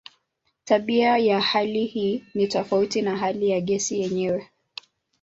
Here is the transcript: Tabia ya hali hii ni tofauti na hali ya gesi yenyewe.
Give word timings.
Tabia 0.65 1.17
ya 1.17 1.41
hali 1.41 1.85
hii 1.85 2.23
ni 2.33 2.47
tofauti 2.47 3.01
na 3.01 3.17
hali 3.17 3.49
ya 3.49 3.61
gesi 3.61 3.99
yenyewe. 3.99 4.49